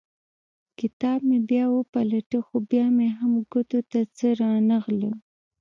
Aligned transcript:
کتاب 0.79 1.19
مې 1.29 1.39
بیا 1.49 1.65
وپلټه 1.69 2.39
خو 2.45 2.55
بیا 2.71 2.85
مې 2.95 3.07
هم 3.17 3.31
ګوتو 3.51 3.79
ته 3.91 3.99
څه 4.17 4.27
رانه 4.39 4.77
غلل. 4.85 5.15